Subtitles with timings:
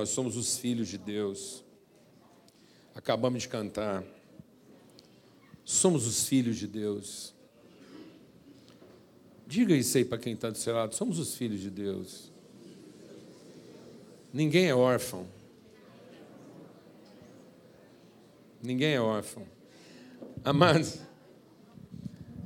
[0.00, 1.62] Nós somos os filhos de Deus.
[2.94, 4.02] Acabamos de cantar.
[5.62, 7.34] Somos os filhos de Deus.
[9.46, 10.94] Diga isso aí para quem está do seu lado.
[10.94, 12.32] Somos os filhos de Deus.
[14.32, 15.26] Ninguém é órfão.
[18.62, 19.46] Ninguém é órfão.
[20.42, 20.98] Amados,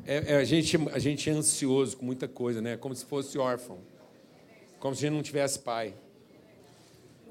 [0.05, 2.77] é, é, a, gente, a gente é ansioso com muita coisa, né?
[2.77, 3.78] Como se fosse órfão.
[4.80, 5.95] Como se a gente não tivesse pai.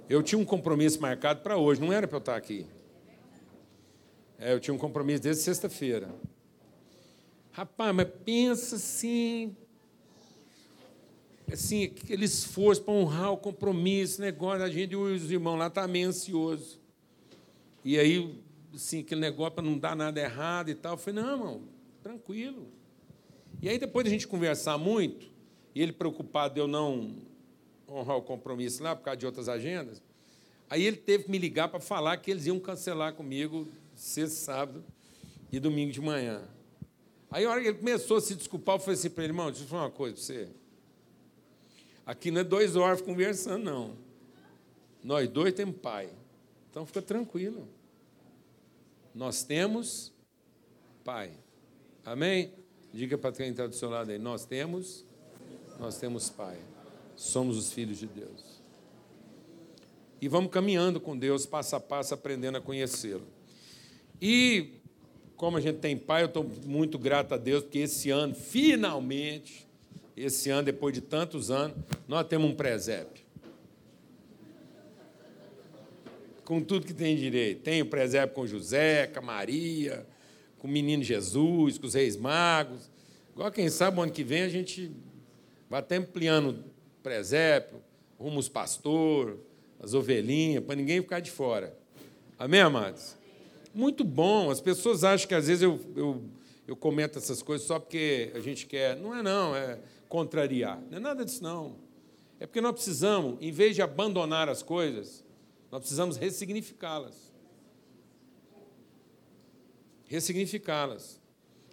[0.09, 2.67] Eu tinha um compromisso marcado para hoje, não era para eu estar aqui.
[4.37, 6.13] É, eu tinha um compromisso desde sexta-feira.
[7.51, 9.55] Rapaz, mas pensa assim.
[11.51, 15.91] Assim, aquele esforço para honrar o compromisso, negócio, a gente os irmãos lá estavam tá
[15.91, 16.79] meio ansioso.
[17.85, 18.41] E aí,
[18.73, 20.93] assim, aquele negócio para não dar nada errado e tal.
[20.93, 21.61] Eu falei, não, irmão,
[22.01, 22.67] tranquilo.
[23.61, 25.27] E aí, depois de a gente conversar muito,
[25.75, 27.15] e ele preocupado de eu não
[27.93, 30.01] honrar o compromisso lá por causa de outras agendas.
[30.69, 34.83] Aí ele teve que me ligar para falar que eles iam cancelar comigo sexta, sábado
[35.51, 36.41] e domingo de manhã.
[37.29, 39.47] Aí, a hora que ele começou a se desculpar, eu falei assim para ele, irmão,
[39.47, 40.49] deixa eu falar uma coisa para você.
[42.05, 43.95] Aqui não é dois órfãos conversando, não.
[45.03, 46.09] Nós dois temos pai.
[46.69, 47.67] Então fica tranquilo.
[49.13, 50.11] Nós temos
[51.03, 51.31] pai.
[52.05, 52.53] Amém?
[52.93, 54.19] Diga para quem está do seu lado aí.
[54.19, 55.05] Nós temos,
[55.79, 56.57] nós temos pai
[57.15, 58.61] somos os filhos de Deus.
[60.21, 63.27] E vamos caminhando com Deus, passo a passo, aprendendo a conhecê-lo.
[64.21, 64.79] E,
[65.35, 69.67] como a gente tem pai, eu estou muito grato a Deus, porque esse ano, finalmente,
[70.15, 71.75] esse ano, depois de tantos anos,
[72.07, 73.21] nós temos um presépio.
[76.45, 77.61] Com tudo que tem direito.
[77.61, 80.07] Tem o presépio com José, com Maria,
[80.57, 82.89] com o menino Jesus, com os reis magos.
[83.33, 84.89] Igual quem sabe, o ano que vem a gente
[85.69, 86.63] vai até ampliando
[87.03, 87.81] presépio,
[88.17, 89.37] rumo pastor,
[89.79, 91.77] as ovelhinhas, para ninguém ficar de fora.
[92.39, 93.17] Amém, amados?
[93.73, 94.49] Muito bom.
[94.49, 96.23] As pessoas acham que às vezes eu, eu,
[96.65, 98.95] eu comento essas coisas só porque a gente quer.
[98.95, 99.77] Não é não, é
[100.07, 100.81] contrariar.
[100.89, 101.75] Não é nada disso não.
[102.39, 105.23] É porque nós precisamos, em vez de abandonar as coisas,
[105.71, 107.31] nós precisamos ressignificá-las.
[110.05, 111.19] Ressignificá-las.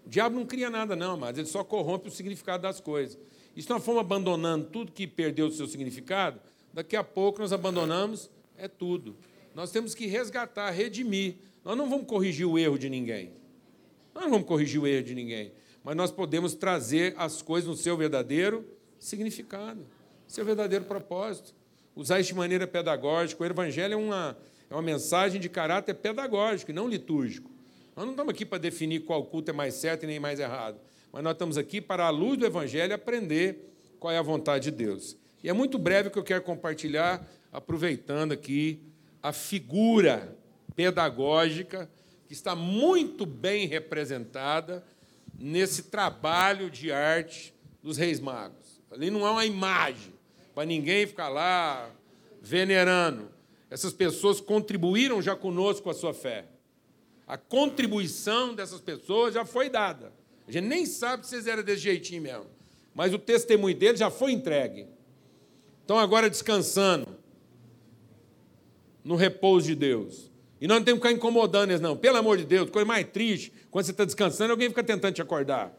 [0.04, 3.18] O diabo não cria nada, não, mas ele só corrompe o significado das coisas.
[3.56, 6.40] E se nós formos abandonando tudo que perdeu o seu significado,
[6.72, 9.16] daqui a pouco nós abandonamos é tudo.
[9.54, 11.36] Nós temos que resgatar, redimir.
[11.64, 13.32] Nós não vamos corrigir o erro de ninguém.
[14.14, 15.52] Nós não vamos corrigir o erro de ninguém.
[15.82, 18.64] Mas nós podemos trazer as coisas no seu verdadeiro
[18.98, 19.84] significado,
[20.28, 21.54] seu verdadeiro propósito.
[21.96, 23.42] Usar isso de maneira pedagógica.
[23.42, 24.38] O Evangelho é uma,
[24.70, 27.50] é uma mensagem de caráter pedagógico e não litúrgico.
[27.96, 30.78] Nós não estamos aqui para definir qual culto é mais certo e nem mais errado
[31.12, 34.70] mas nós estamos aqui para, à luz do Evangelho, aprender qual é a vontade de
[34.70, 35.16] Deus.
[35.42, 38.80] E é muito breve o que eu quero compartilhar, aproveitando aqui
[39.22, 40.36] a figura
[40.74, 41.90] pedagógica
[42.26, 44.84] que está muito bem representada
[45.38, 48.80] nesse trabalho de arte dos Reis Magos.
[48.90, 50.12] Ali não há uma imagem
[50.54, 51.90] para ninguém ficar lá
[52.40, 53.30] venerando.
[53.70, 56.46] Essas pessoas contribuíram já conosco com a sua fé.
[57.26, 60.12] A contribuição dessas pessoas já foi dada.
[60.50, 62.46] A gente nem sabe se eles eram desse jeitinho mesmo.
[62.92, 64.88] Mas o testemunho deles já foi entregue.
[65.80, 67.06] Estão agora descansando
[69.04, 70.28] no repouso de Deus.
[70.60, 71.96] E nós não temos que ficar incomodando eles, não.
[71.96, 75.22] Pelo amor de Deus, coisa mais triste, quando você está descansando, alguém fica tentando te
[75.22, 75.72] acordar.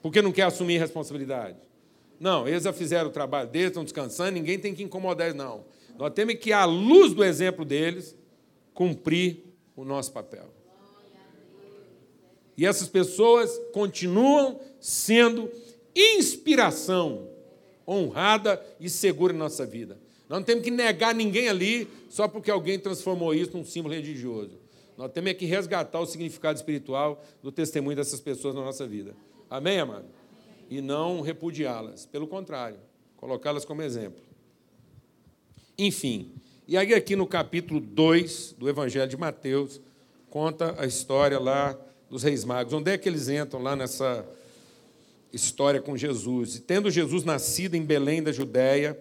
[0.00, 1.58] Porque não quer assumir responsabilidade.
[2.18, 5.66] Não, eles já fizeram o trabalho deles, estão descansando, ninguém tem que incomodar eles, não.
[5.98, 8.16] Nós temos que, à luz do exemplo deles,
[8.72, 9.44] cumprir
[9.76, 10.57] o nosso papel.
[12.58, 15.48] E essas pessoas continuam sendo
[15.94, 17.28] inspiração
[17.86, 19.96] honrada e segura em nossa vida.
[20.28, 24.58] Nós não temos que negar ninguém ali só porque alguém transformou isso num símbolo religioso.
[24.96, 29.14] Nós temos que resgatar o significado espiritual do testemunho dessas pessoas na nossa vida.
[29.48, 30.06] Amém, amado?
[30.68, 32.06] E não repudiá-las.
[32.06, 32.80] Pelo contrário,
[33.16, 34.20] colocá-las como exemplo.
[35.78, 36.32] Enfim,
[36.66, 39.80] e aí aqui no capítulo 2 do Evangelho de Mateus,
[40.28, 41.78] conta a história lá
[42.10, 42.72] dos reis magos.
[42.72, 44.26] Onde é que eles entram lá nessa
[45.32, 46.56] história com Jesus?
[46.56, 48.98] E tendo Jesus nascido em Belém da Judéia,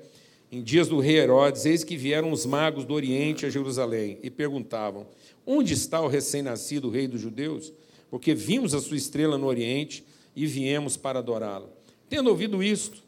[0.52, 4.30] em dias do rei Herodes, eis que vieram os magos do Oriente a Jerusalém e
[4.30, 5.08] perguntavam:
[5.46, 7.74] Onde está o recém-nascido rei dos judeus?
[8.10, 10.06] Porque vimos a sua estrela no Oriente
[10.36, 11.70] e viemos para adorá-lo.
[12.10, 13.04] Tendo ouvido isto,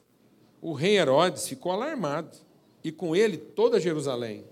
[0.61, 2.37] o rei Herodes ficou alarmado,
[2.83, 4.43] e com ele toda Jerusalém.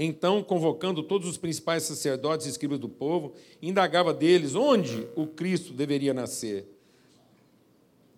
[0.00, 5.72] Então, convocando todos os principais sacerdotes e escribas do povo, indagava deles onde o Cristo
[5.72, 6.66] deveria nascer.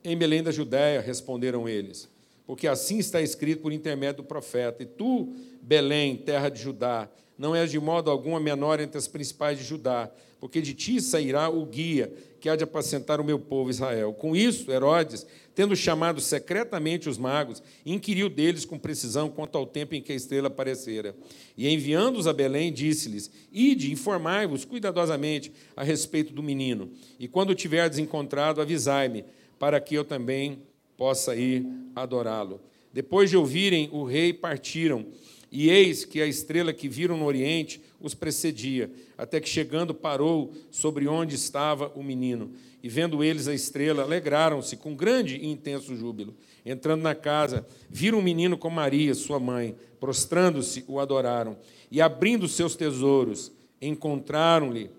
[0.05, 2.07] Em Belém da Judéia, responderam eles.
[2.47, 4.83] porque assim está escrito por intermédio do profeta.
[4.83, 5.33] E tu,
[5.63, 9.65] Belém, terra de Judá, não és de modo algum a menor entre as principais de
[9.65, 14.15] Judá, porque de ti sairá o guia que há de apacentar o meu povo Israel.
[14.15, 19.95] Com isso, Herodes, tendo chamado secretamente os magos, inquiriu deles com precisão quanto ao tempo
[19.95, 21.15] em que a estrela aparecera.
[21.55, 27.55] E enviando-os a Belém, disse-lhes: Ide, informai-vos cuidadosamente a respeito do menino, e quando o
[27.55, 29.27] tiverdes encontrado, avisai-me,
[29.59, 30.63] para que eu também
[30.97, 32.63] possa ir adorá-lo.
[32.93, 35.07] Depois de ouvirem o rei, partiram.
[35.53, 40.53] E eis que a estrela que viram no oriente os precedia, até que chegando parou
[40.71, 42.53] sobre onde estava o menino.
[42.83, 46.35] E vendo eles a estrela, alegraram-se com grande e intenso júbilo.
[46.65, 51.57] Entrando na casa, viram o menino com Maria, sua mãe, prostrando-se, o adoraram.
[51.91, 53.51] E abrindo seus tesouros,
[53.83, 54.91] encontraram-lhe,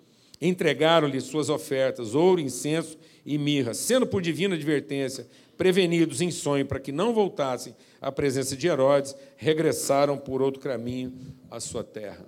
[0.42, 5.28] entregaram-lhe suas ofertas, ouro, incenso e mirra, sendo por divina advertência
[5.62, 11.14] prevenidos em sonho para que não voltassem à presença de Herodes, regressaram por outro caminho
[11.52, 12.26] à sua terra.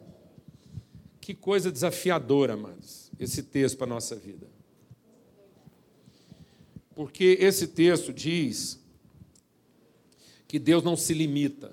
[1.20, 4.46] Que coisa desafiadora, amados, esse texto para a nossa vida.
[6.94, 8.80] Porque esse texto diz
[10.48, 11.72] que Deus não se limita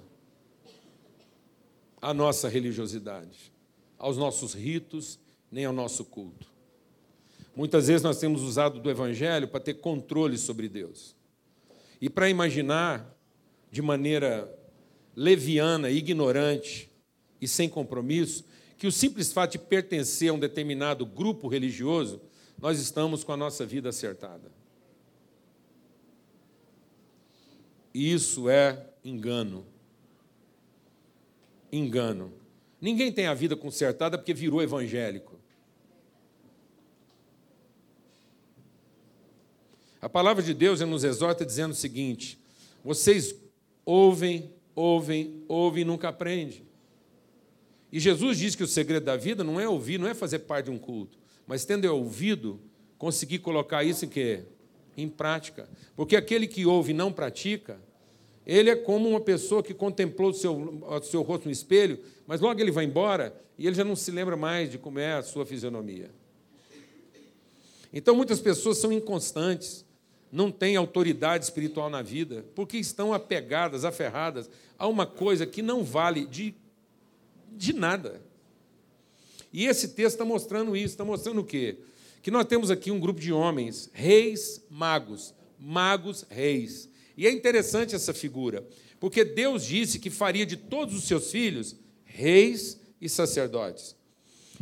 [2.01, 3.53] à nossa religiosidade,
[3.99, 5.21] aos nossos ritos,
[5.53, 6.51] nem ao nosso culto.
[7.55, 11.20] Muitas vezes nós temos usado do Evangelho para ter controle sobre Deus.
[12.01, 13.07] E para imaginar
[13.71, 14.53] de maneira
[15.15, 16.91] leviana, ignorante
[17.41, 18.45] e sem compromisso,
[18.79, 22.21] que o simples fato de pertencer a um determinado grupo religioso,
[22.59, 24.51] nós estamos com a nossa vida acertada.
[27.93, 29.67] Isso é engano.
[31.73, 32.33] Engano.
[32.81, 35.40] Ninguém tem a vida consertada porque virou evangélico.
[40.01, 42.39] A palavra de Deus nos exorta dizendo o seguinte:
[42.83, 43.35] vocês
[43.85, 46.63] ouvem, ouvem, ouvem e nunca aprendem.
[47.93, 50.67] E Jesus diz que o segredo da vida não é ouvir, não é fazer parte
[50.67, 52.61] de um culto, mas tendo ouvido,
[52.97, 54.45] conseguir colocar isso em quê?
[54.97, 55.69] Em prática.
[55.97, 57.81] Porque aquele que ouve e não pratica,
[58.47, 62.41] ele é como uma pessoa que contemplou o seu, o seu rosto no espelho, mas
[62.41, 65.23] logo ele vai embora e ele já não se lembra mais de como é a
[65.23, 66.11] sua fisionomia.
[67.93, 69.85] Então muitas pessoas são inconstantes,
[70.31, 74.49] não têm autoridade espiritual na vida, porque estão apegadas, aferradas
[74.79, 76.55] a uma coisa que não vale de,
[77.53, 78.21] de nada.
[79.53, 81.79] E esse texto está mostrando isso, está mostrando o quê?
[82.23, 86.89] Que nós temos aqui um grupo de homens, reis magos, magos reis.
[87.17, 88.67] E é interessante essa figura,
[89.01, 91.75] porque Deus disse que faria de todos os seus filhos
[92.05, 93.97] reis e sacerdotes.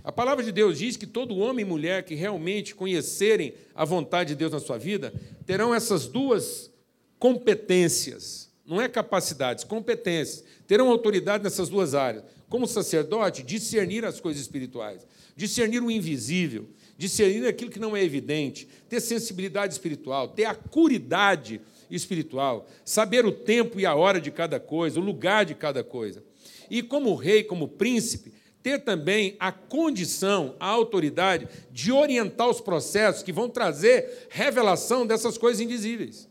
[0.04, 4.30] A palavra de Deus diz que todo homem e mulher que realmente conhecerem a vontade
[4.30, 5.12] de Deus na sua vida
[5.44, 6.70] terão essas duas
[7.18, 12.24] competências, não é capacidades, competências, terão autoridade nessas duas áreas.
[12.48, 15.06] Como sacerdote, discernir as coisas espirituais,
[15.36, 21.60] discernir o invisível, discernir aquilo que não é evidente, ter sensibilidade espiritual, ter acuridade
[21.90, 26.22] espiritual, saber o tempo e a hora de cada coisa, o lugar de cada coisa.
[26.70, 33.22] E como rei, como príncipe, ter também a condição, a autoridade de orientar os processos
[33.22, 36.28] que vão trazer revelação dessas coisas invisíveis.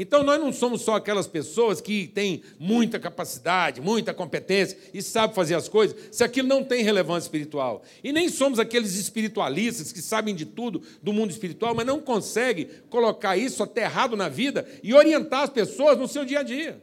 [0.00, 5.34] Então, nós não somos só aquelas pessoas que têm muita capacidade, muita competência e sabem
[5.34, 7.82] fazer as coisas, se aquilo não tem relevância espiritual.
[8.04, 12.68] E nem somos aqueles espiritualistas que sabem de tudo do mundo espiritual, mas não conseguem
[12.88, 16.80] colocar isso aterrado na vida e orientar as pessoas no seu dia a dia.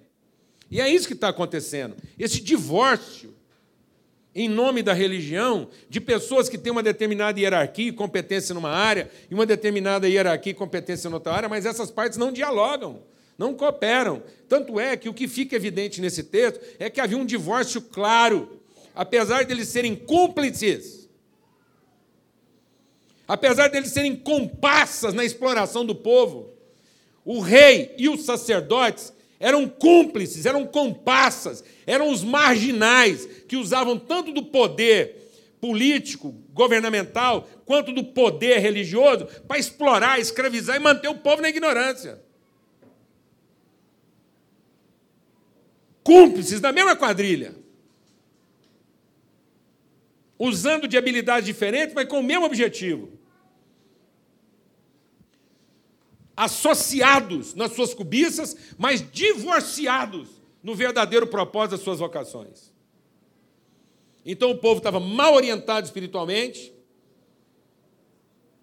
[0.70, 1.96] E é isso que está acontecendo.
[2.20, 3.34] Esse divórcio
[4.36, 9.10] em nome da religião, de pessoas que têm uma determinada hierarquia e competência numa área
[9.32, 13.02] e uma determinada hierarquia e competência em outra área, mas essas partes não dialogam,
[13.38, 14.22] não cooperam.
[14.50, 18.60] Tanto é que o que fica evidente nesse texto é que havia um divórcio claro,
[18.94, 21.08] apesar deles serem cúmplices,
[23.26, 26.54] apesar deles serem comparsas na exploração do povo.
[27.24, 34.32] O rei e os sacerdotes eram cúmplices, eram comparsas, eram os marginais que usavam tanto
[34.32, 35.26] do poder
[35.60, 42.22] político, governamental, quanto do poder religioso para explorar, escravizar e manter o povo na ignorância.
[46.04, 47.56] Cúmplices da mesma quadrilha.
[50.38, 53.15] Usando de habilidades diferentes, mas com o mesmo objetivo.
[56.36, 60.30] Associados nas suas cobiças, mas divorciados
[60.62, 62.74] no verdadeiro propósito das suas vocações.
[64.26, 66.74] Então o povo estava mal orientado espiritualmente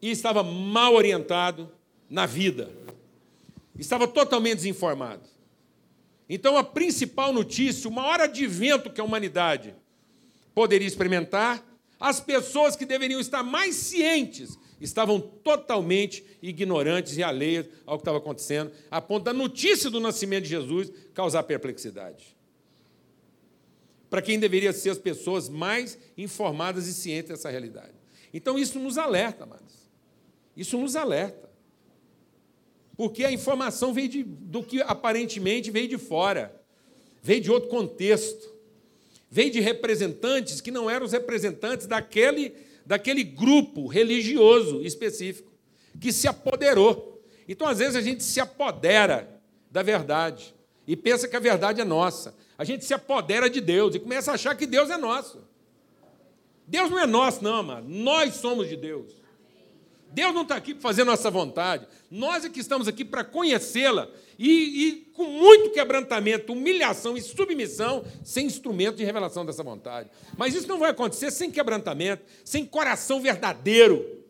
[0.01, 1.71] e estava mal orientado
[2.11, 2.71] na vida.
[3.79, 5.23] Estava totalmente desinformado.
[6.29, 9.75] Então, a principal notícia, o maior advento que a humanidade
[10.55, 11.63] poderia experimentar,
[12.01, 18.19] as pessoas que deveriam estar mais cientes estavam totalmente ignorantes e alheias ao que estava
[18.19, 22.37] acontecendo, a ponto da notícia do nascimento de Jesus causar perplexidade.
[24.11, 27.95] Para quem deveria ser as pessoas mais informadas e cientes dessa realidade.
[28.35, 29.91] Então, isso nos alerta, amados.
[30.57, 31.51] Isso nos alerta.
[32.97, 36.55] Porque a informação veio de, do que aparentemente veio de fora,
[37.23, 38.53] veio de outro contexto,
[39.31, 42.55] veio de representantes que não eram os representantes daquele
[42.93, 45.51] daquele grupo religioso específico
[45.99, 47.25] que se apoderou.
[47.49, 50.55] Então, às vezes, a gente se apodera da verdade
[50.87, 52.37] e pensa que a verdade é nossa.
[52.59, 55.43] A gente se apodera de Deus e começa a achar que Deus é nosso.
[56.67, 57.89] Deus não é nosso, não, amado.
[57.89, 59.22] Nós somos de Deus.
[60.13, 61.87] Deus não está aqui para fazer nossa vontade.
[62.11, 68.05] Nós é que estamos aqui para conhecê-la e, e, com muito quebrantamento, humilhação e submissão,
[68.23, 70.11] sem instrumento de revelação dessa vontade.
[70.37, 74.23] Mas isso não vai acontecer sem quebrantamento, sem coração verdadeiro.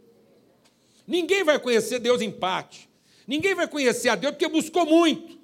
[1.07, 2.89] Ninguém vai conhecer Deus em parte.
[3.27, 5.39] Ninguém vai conhecer a Deus porque buscou muito.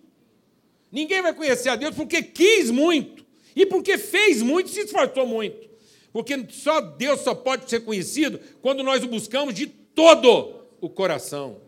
[0.90, 3.26] Ninguém vai conhecer a Deus porque quis muito
[3.56, 5.68] e porque fez muito e se esforçou muito.
[6.12, 11.60] Porque só Deus só pode ser conhecido quando nós o buscamos de todo o coração.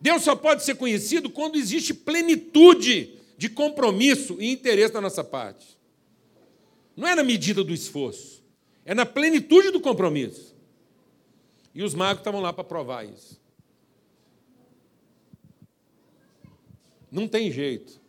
[0.00, 5.78] Deus só pode ser conhecido quando existe plenitude de compromisso e interesse da nossa parte.
[6.96, 8.42] Não é na medida do esforço,
[8.84, 10.52] é na plenitude do compromisso.
[11.72, 13.40] E os magos estavam lá para provar isso.
[17.08, 18.00] Não tem jeito.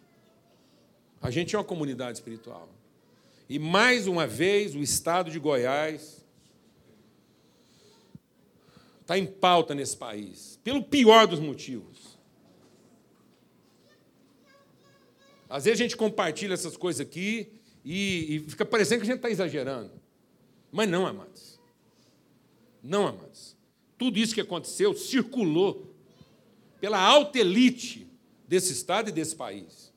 [1.22, 2.68] A gente é uma comunidade espiritual.
[3.48, 6.23] E mais uma vez o estado de Goiás
[9.04, 12.18] está em pauta nesse país, pelo pior dos motivos.
[15.50, 17.52] Às vezes a gente compartilha essas coisas aqui
[17.86, 19.92] e, e fica parecendo que a gente está exagerando.
[20.72, 21.60] Mas não, amados.
[22.82, 23.56] Não, amados.
[23.98, 25.94] Tudo isso que aconteceu circulou
[26.80, 28.08] pela alta elite
[28.48, 29.94] desse estado e desse país.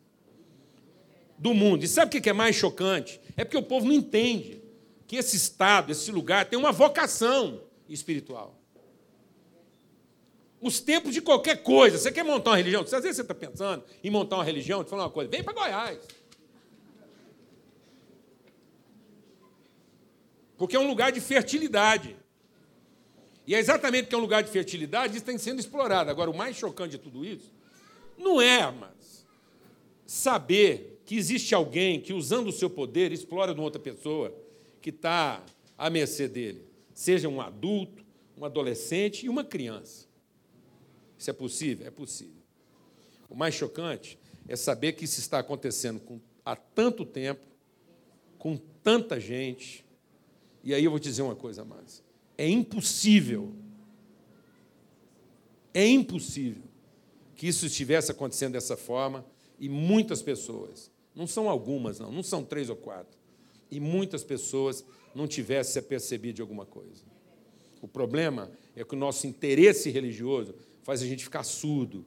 [1.39, 1.85] Do mundo.
[1.85, 3.21] E sabe o que é mais chocante?
[3.37, 4.61] É porque o povo não entende
[5.07, 8.57] que esse estado, esse lugar, tem uma vocação espiritual
[10.61, 11.99] os tempos de qualquer coisa.
[11.99, 12.83] Você quer montar uma religião?
[12.83, 15.53] Às vezes você está pensando em montar uma religião, te falar uma coisa, vem para
[15.53, 15.99] Goiás.
[20.57, 22.17] Porque é um lugar de fertilidade.
[23.47, 26.11] E é exatamente porque é um lugar de fertilidade, isso está sendo explorado.
[26.11, 27.53] Agora, o mais chocante de tudo isso
[28.19, 29.25] não é, mas
[30.07, 34.35] saber que existe alguém que, usando o seu poder, explora uma outra pessoa
[34.81, 35.45] que está
[35.79, 38.05] à mercê dele, seja um adulto,
[38.37, 40.06] um adolescente e uma criança.
[41.19, 41.87] Isso é possível?
[41.87, 42.43] É possível.
[43.29, 44.19] O mais chocante
[44.49, 47.45] é saber que isso está acontecendo com, há tanto tempo,
[48.39, 49.85] com tanta gente.
[50.63, 52.03] E aí eu vou te dizer uma coisa mais.
[52.39, 53.55] É impossível,
[55.73, 56.63] é impossível
[57.35, 59.25] que isso estivesse acontecendo dessa forma
[59.59, 63.19] e muitas pessoas, não são algumas, não, não são três ou quatro,
[63.71, 67.05] e muitas pessoas não tivessem se apercebido de alguma coisa.
[67.81, 70.55] O problema é que o nosso interesse religioso
[70.87, 72.07] faz a gente ficar surdo,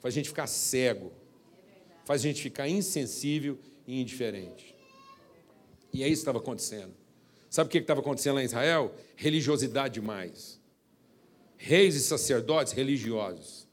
[0.00, 1.10] faz a gente ficar cego,
[2.04, 4.76] faz a gente ficar insensível e indiferente.
[5.94, 6.92] E é isso que estava acontecendo.
[7.48, 8.94] Sabe o que estava acontecendo lá em Israel?
[9.16, 10.60] Religiosidade demais.
[11.56, 13.66] Reis e sacerdotes religiosos.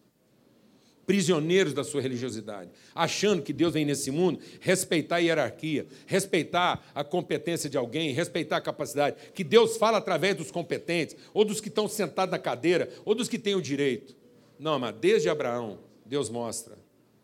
[1.06, 2.72] Prisioneiros da sua religiosidade.
[2.96, 8.56] Achando que Deus vem nesse mundo respeitar a hierarquia, respeitar a competência de alguém, respeitar
[8.56, 9.18] a capacidade.
[9.34, 13.28] Que Deus fala através dos competentes, ou dos que estão sentados na cadeira, ou dos
[13.28, 14.24] que têm o direito.
[14.58, 16.78] Não, mas desde Abraão, Deus mostra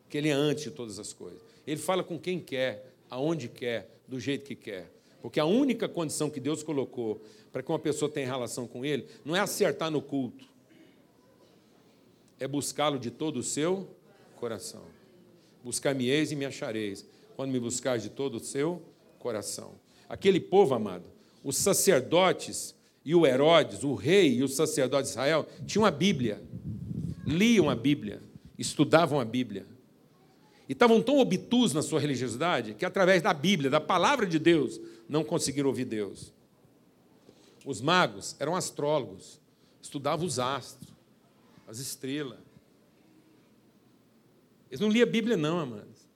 [0.09, 1.41] que Ele é antes de todas as coisas.
[1.65, 4.91] Ele fala com quem quer, aonde quer, do jeito que quer.
[5.21, 7.21] Porque a única condição que Deus colocou
[7.51, 10.45] para que uma pessoa tenha relação com Ele não é acertar no culto,
[12.39, 13.88] é buscá-lo de todo o seu
[14.35, 14.83] coração.
[15.63, 18.81] Buscar-me-eis e me achareis, quando me buscares de todo o seu
[19.19, 19.75] coração.
[20.09, 21.05] Aquele povo, amado,
[21.43, 26.41] os sacerdotes e o Herodes, o rei e o sacerdote de Israel, tinham a Bíblia
[27.25, 28.22] liam a Bíblia,
[28.58, 29.66] estudavam a Bíblia.
[30.68, 34.80] E estavam tão obtusos na sua religiosidade que, através da Bíblia, da palavra de Deus,
[35.08, 36.34] não conseguiram ouvir Deus.
[37.66, 39.40] Os magos eram astrólogos,
[39.82, 40.94] estudavam os astros,
[41.68, 42.40] as estrelas.
[44.70, 46.08] Eles não liam a Bíblia, não, amados.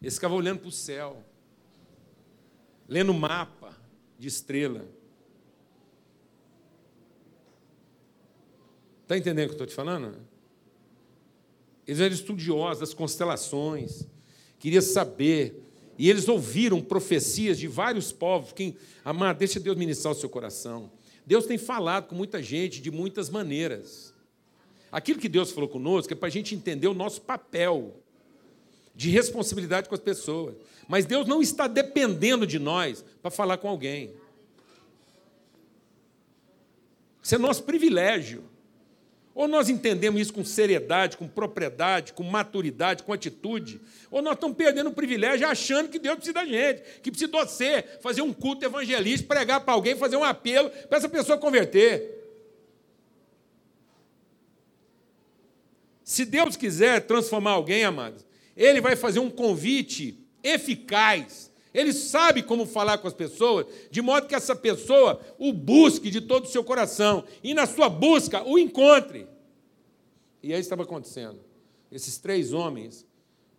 [0.00, 1.22] Eles ficavam olhando para o céu,
[2.88, 3.76] lendo mapa
[4.18, 4.84] de estrela.
[9.12, 10.16] Está entendendo o que eu estou te falando?
[11.86, 14.08] Eles eram estudiosos das constelações,
[14.58, 15.62] queriam saber.
[15.98, 18.52] E eles ouviram profecias de vários povos.
[18.52, 20.90] Quem, amado, deixa Deus ministrar o seu coração.
[21.26, 24.14] Deus tem falado com muita gente de muitas maneiras.
[24.90, 27.94] Aquilo que Deus falou conosco é para a gente entender o nosso papel
[28.94, 30.54] de responsabilidade com as pessoas.
[30.88, 34.14] Mas Deus não está dependendo de nós para falar com alguém.
[37.22, 38.50] Isso é nosso privilégio.
[39.34, 44.56] Ou nós entendemos isso com seriedade, com propriedade, com maturidade, com atitude, ou nós estamos
[44.56, 48.32] perdendo o privilégio achando que Deus precisa da gente, que precisa de você fazer um
[48.32, 52.20] culto evangelista, pregar para alguém, fazer um apelo para essa pessoa converter.
[56.04, 61.51] Se Deus quiser transformar alguém, amados, Ele vai fazer um convite eficaz.
[61.74, 66.20] Ele sabe como falar com as pessoas, de modo que essa pessoa o busque de
[66.20, 69.26] todo o seu coração e, na sua busca, o encontre.
[70.42, 71.40] E aí estava acontecendo.
[71.90, 73.06] Esses três homens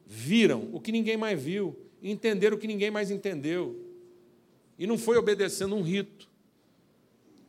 [0.05, 3.79] viram o que ninguém mais viu, entenderam o que ninguém mais entendeu.
[4.77, 6.29] E não foi obedecendo um rito,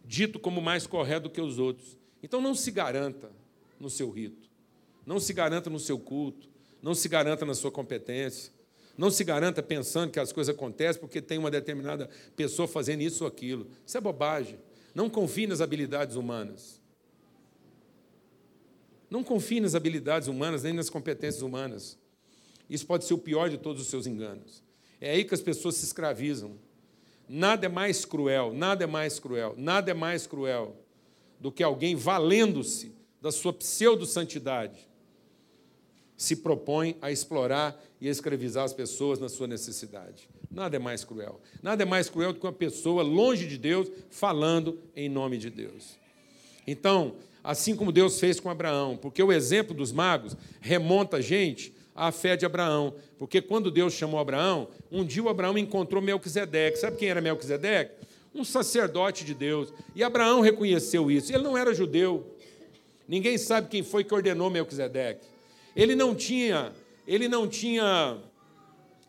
[0.04, 1.98] dito como mais correto do que os outros.
[2.22, 3.30] Então não se garanta
[3.78, 4.48] no seu rito,
[5.04, 6.48] não se garanta no seu culto,
[6.80, 8.52] não se garanta na sua competência,
[8.96, 13.24] não se garanta pensando que as coisas acontecem porque tem uma determinada pessoa fazendo isso
[13.24, 13.66] ou aquilo.
[13.84, 14.58] Isso é bobagem.
[14.94, 16.80] Não confie nas habilidades humanas.
[19.10, 21.98] Não confie nas habilidades humanas nem nas competências humanas.
[22.70, 24.62] Isso pode ser o pior de todos os seus enganos.
[25.00, 26.56] É aí que as pessoas se escravizam.
[27.28, 30.76] Nada é mais cruel, nada é mais cruel, nada é mais cruel
[31.40, 34.88] do que alguém valendo-se da sua pseudo-santidade
[36.24, 40.28] se propõe a explorar e a escravizar as pessoas na sua necessidade.
[40.50, 41.40] Nada é mais cruel.
[41.62, 45.50] Nada é mais cruel do que uma pessoa longe de Deus falando em nome de
[45.50, 45.96] Deus.
[46.66, 51.74] Então, assim como Deus fez com Abraão, porque o exemplo dos magos remonta a gente
[51.94, 52.94] à fé de Abraão.
[53.18, 56.78] Porque quando Deus chamou Abraão, um dia o Abraão encontrou Melquisedeque.
[56.78, 58.06] Sabe quem era Melquisedeque?
[58.34, 59.72] Um sacerdote de Deus.
[59.94, 61.32] E Abraão reconheceu isso.
[61.32, 62.34] Ele não era judeu.
[63.06, 65.33] Ninguém sabe quem foi que ordenou Melquisedeque.
[65.76, 66.72] Ele não tinha,
[67.06, 68.18] ele não tinha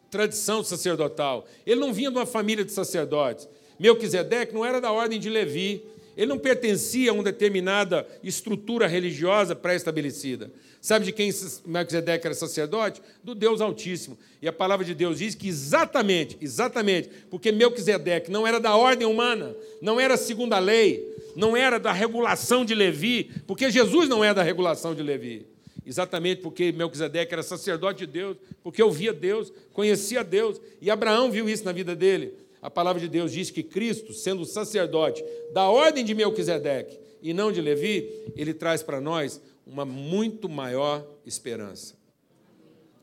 [0.10, 1.46] tradição sacerdotal.
[1.66, 3.48] Ele não vinha de uma família de sacerdotes.
[3.80, 5.84] Melquisedeque não era da ordem de Levi.
[6.16, 10.50] Ele não pertencia a uma determinada estrutura religiosa pré-estabelecida.
[10.80, 11.30] Sabe de quem
[11.66, 13.02] Melquisedeque era sacerdote?
[13.22, 14.18] Do Deus Altíssimo.
[14.42, 19.06] E a palavra de Deus diz que exatamente, exatamente, porque Melquisedeque não era da ordem
[19.06, 21.04] humana, não era segundo a lei,
[21.36, 25.55] não era da regulação de Levi, porque Jesus não é da regulação de Levi.
[25.86, 31.48] Exatamente porque Melquisedeque era sacerdote de Deus, porque ouvia Deus, conhecia Deus, e Abraão viu
[31.48, 32.34] isso na vida dele.
[32.62, 37.52] A palavra de Deus diz que Cristo, sendo sacerdote da ordem de Melquisedeque e não
[37.52, 41.96] de Levi, ele traz para nós uma muito maior esperança.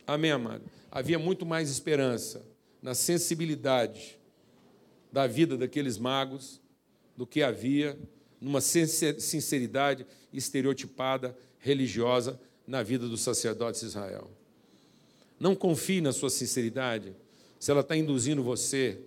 [0.05, 0.65] Amém, amado?
[0.91, 2.45] Havia muito mais esperança
[2.83, 4.19] na sensibilidade
[5.13, 6.61] da vida daqueles magos
[7.17, 7.97] do que havia
[8.41, 14.31] numa sinceridade estereotipada religiosa na vida dos sacerdotes de Israel.
[15.39, 17.15] Não confie na sua sinceridade
[17.59, 18.99] se ela está induzindo você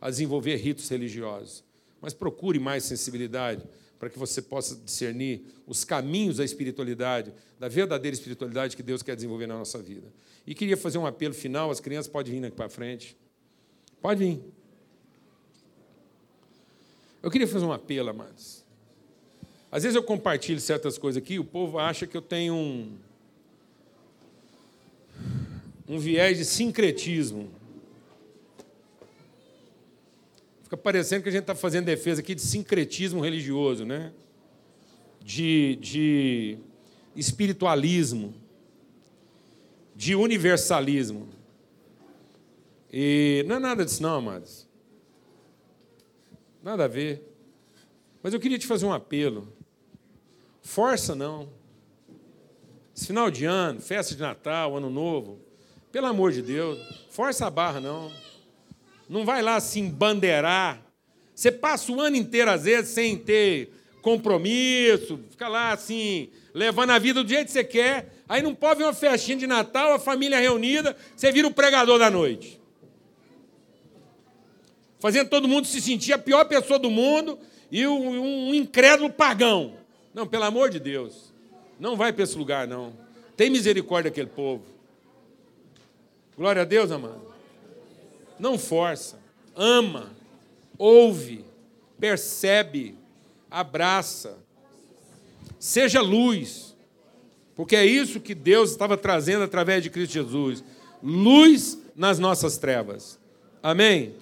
[0.00, 1.64] a desenvolver ritos religiosos,
[2.00, 3.62] mas procure mais sensibilidade
[3.98, 9.14] para que você possa discernir os caminhos da espiritualidade, da verdadeira espiritualidade que Deus quer
[9.14, 10.12] desenvolver na nossa vida.
[10.46, 13.16] E queria fazer um apelo final, as crianças podem vir aqui para frente.
[14.02, 14.42] Pode vir.
[17.22, 18.62] Eu queria fazer um apelo, amados.
[19.72, 22.98] Às vezes eu compartilho certas coisas aqui, o povo acha que eu tenho um,
[25.88, 27.50] um viés de sincretismo.
[30.62, 34.12] Fica parecendo que a gente está fazendo defesa aqui de sincretismo religioso, né?
[35.24, 36.58] de, de
[37.16, 38.34] espiritualismo,
[39.96, 41.28] de universalismo.
[42.92, 44.68] E não é nada disso, não, amados.
[46.62, 47.26] Nada a ver.
[48.22, 49.50] Mas eu queria te fazer um apelo.
[50.60, 51.48] Força não.
[52.94, 55.40] Esse final de ano, festa de Natal, Ano Novo,
[55.94, 56.76] pelo amor de Deus,
[57.08, 58.10] força a barra não.
[59.08, 60.82] Não vai lá se bandeirar.
[61.32, 66.98] Você passa o ano inteiro, às vezes, sem ter compromisso, fica lá assim, levando a
[66.98, 68.12] vida do jeito que você quer.
[68.28, 71.96] Aí não pode ver uma festinha de Natal, a família reunida, você vira o pregador
[71.96, 72.60] da noite.
[74.98, 77.38] Fazendo todo mundo se sentir a pior pessoa do mundo
[77.70, 79.76] e um incrédulo pagão.
[80.12, 81.32] Não, pelo amor de Deus.
[81.78, 82.92] Não vai para esse lugar, não.
[83.36, 84.73] Tem misericórdia daquele povo.
[86.36, 87.22] Glória a Deus, amado.
[88.38, 89.18] Não força.
[89.54, 90.10] Ama.
[90.76, 91.44] Ouve.
[91.98, 92.96] Percebe.
[93.50, 94.36] Abraça.
[95.58, 96.74] Seja luz.
[97.54, 100.64] Porque é isso que Deus estava trazendo através de Cristo Jesus
[101.04, 103.18] luz nas nossas trevas.
[103.62, 104.14] Amém?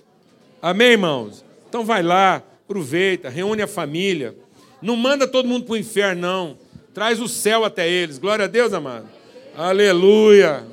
[0.60, 1.44] Amém, irmãos?
[1.68, 4.34] Então vai lá, aproveita, reúne a família.
[4.80, 6.58] Não manda todo mundo para o inferno, não.
[6.92, 8.18] Traz o céu até eles.
[8.18, 9.08] Glória a Deus, amado.
[9.56, 10.66] Aleluia.